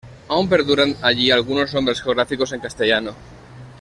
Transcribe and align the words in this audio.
Aún 0.27 0.49
perduran 0.49 0.95
allí 1.03 1.29
algunos 1.29 1.75
nombres 1.75 2.01
geográficos 2.01 2.53
en 2.53 2.59
castellano. 2.59 3.13